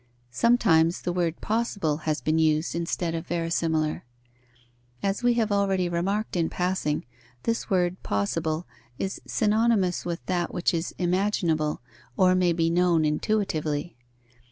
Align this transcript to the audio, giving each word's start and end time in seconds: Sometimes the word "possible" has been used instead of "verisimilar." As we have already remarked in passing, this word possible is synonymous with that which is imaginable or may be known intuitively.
Sometimes 0.31 1.03
the 1.03 1.13
word 1.13 1.41
"possible" 1.41 1.97
has 2.07 2.21
been 2.21 2.39
used 2.39 2.73
instead 2.73 3.13
of 3.13 3.27
"verisimilar." 3.27 4.03
As 5.03 5.21
we 5.21 5.35
have 5.35 5.51
already 5.51 5.87
remarked 5.87 6.35
in 6.35 6.49
passing, 6.49 7.05
this 7.43 7.69
word 7.69 8.01
possible 8.01 8.65
is 8.97 9.21
synonymous 9.27 10.03
with 10.03 10.25
that 10.25 10.51
which 10.51 10.73
is 10.73 10.95
imaginable 10.97 11.81
or 12.17 12.33
may 12.33 12.51
be 12.51 12.71
known 12.71 13.05
intuitively. 13.05 13.95